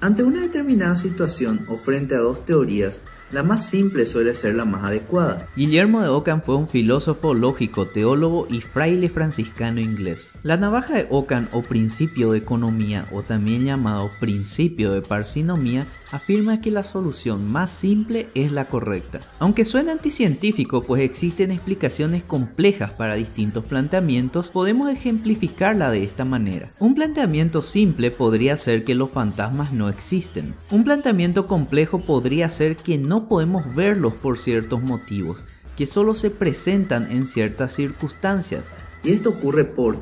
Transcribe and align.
Ante 0.00 0.22
una 0.22 0.42
determinada 0.42 0.94
situación 0.94 1.64
o 1.66 1.76
frente 1.76 2.14
a 2.14 2.18
dos 2.18 2.44
teorías, 2.44 3.00
la 3.30 3.42
más 3.42 3.68
simple 3.68 4.06
suele 4.06 4.34
ser 4.34 4.54
la 4.54 4.64
más 4.64 4.84
adecuada. 4.84 5.48
Guillermo 5.56 6.00
de 6.00 6.08
Ockham 6.08 6.42
fue 6.42 6.56
un 6.56 6.66
filósofo 6.66 7.34
lógico, 7.34 7.88
teólogo 7.88 8.46
y 8.50 8.60
fraile 8.60 9.08
franciscano 9.08 9.80
inglés. 9.80 10.30
La 10.42 10.56
navaja 10.56 10.94
de 10.94 11.06
Ockham 11.10 11.48
o 11.52 11.62
principio 11.62 12.32
de 12.32 12.38
economía 12.38 13.06
o 13.12 13.22
también 13.22 13.64
llamado 13.64 14.10
principio 14.20 14.92
de 14.92 15.02
parsinomía 15.02 15.86
afirma 16.10 16.60
que 16.60 16.70
la 16.70 16.84
solución 16.84 17.50
más 17.50 17.70
simple 17.70 18.28
es 18.34 18.50
la 18.50 18.64
correcta. 18.64 19.20
Aunque 19.38 19.64
suena 19.64 19.92
anticientífico 19.92 20.84
pues 20.84 21.02
existen 21.02 21.50
explicaciones 21.50 22.22
complejas 22.22 22.92
para 22.92 23.14
distintos 23.14 23.64
planteamientos, 23.64 24.48
podemos 24.50 24.90
ejemplificarla 24.90 25.90
de 25.90 26.04
esta 26.04 26.24
manera. 26.24 26.70
Un 26.78 26.94
planteamiento 26.94 27.62
simple 27.62 28.10
podría 28.10 28.56
ser 28.56 28.84
que 28.84 28.94
los 28.94 29.10
fantasmas 29.10 29.72
no 29.72 29.88
existen. 29.88 30.54
Un 30.70 30.84
planteamiento 30.84 31.46
complejo 31.46 32.00
podría 32.00 32.48
ser 32.48 32.76
que 32.76 32.96
no 32.98 33.17
podemos 33.24 33.74
verlos 33.74 34.14
por 34.14 34.38
ciertos 34.38 34.82
motivos, 34.82 35.44
que 35.76 35.86
solo 35.86 36.14
se 36.14 36.30
presentan 36.30 37.10
en 37.10 37.26
ciertas 37.26 37.72
circunstancias. 37.72 38.64
Y 39.02 39.12
esto 39.12 39.30
ocurre 39.30 39.64
porque 39.64 39.96